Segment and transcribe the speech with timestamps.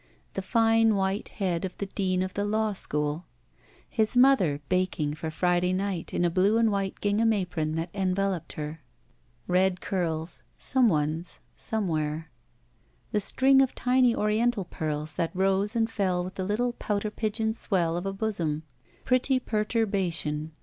[0.33, 3.27] The fine white head of the dean of the law school.
[3.87, 8.53] His mother baking for Friday night in a blue and white gingham apron that enveloped
[8.53, 8.81] her.
[9.45, 12.31] Red curls— some one's— somewhere.
[13.11, 17.53] The string of tiny Oriental pearls that rose and fell with the little pouter pigeon
[17.53, 18.63] swell of a bosom.
[19.05, 20.51] Pretty perturba tion.